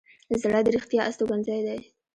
[0.41, 1.79] زړه د رښتیا استوګنځی دی.